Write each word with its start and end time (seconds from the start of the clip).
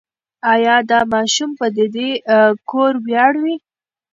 ایا 0.53 0.75
دا 0.89 0.99
ماشوم 1.11 1.51
به 1.57 1.67
د 1.75 1.79
دې 1.95 2.09
کور 2.69 2.93
ویاړ 3.05 3.33
وي؟ 3.43 3.55